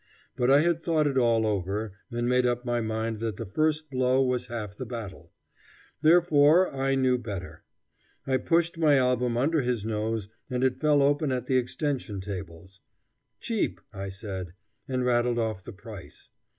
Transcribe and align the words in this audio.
But 0.35 0.49
I 0.49 0.61
had 0.61 0.81
thought 0.81 1.05
it 1.05 1.15
all 1.15 1.45
over 1.45 1.93
and 2.09 2.27
made 2.27 2.43
up 2.47 2.65
my 2.65 2.81
mind 2.81 3.19
that 3.19 3.37
the 3.37 3.45
first 3.45 3.91
blow 3.91 4.23
was 4.25 4.47
half 4.47 4.75
the 4.75 4.83
battle. 4.87 5.31
Therefore 6.01 6.73
I 6.75 6.95
knew 6.95 7.19
better. 7.19 7.63
I 8.25 8.37
pushed 8.37 8.79
my 8.79 8.95
album 8.95 9.37
under 9.37 9.61
his 9.61 9.85
nose, 9.85 10.27
and 10.49 10.63
it 10.63 10.79
fell 10.81 11.03
open 11.03 11.31
at 11.31 11.45
the 11.45 11.57
extension 11.57 12.19
tables. 12.19 12.79
Cheap, 13.39 13.79
I 13.93 14.09
said, 14.09 14.53
and 14.87 15.05
rattled 15.05 15.37
off 15.37 15.63
the 15.63 15.71
price. 15.71 16.31